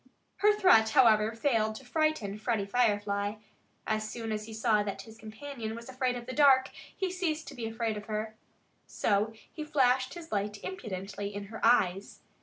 [0.37, 3.35] Her threat, however, failed to frighten Freddie Firefly.
[3.85, 7.47] As soon as he saw that his companion was afraid of the dark, he ceased
[7.49, 8.35] to be afraid of her.
[8.87, 12.21] So he flashed his light impudently in her eyes.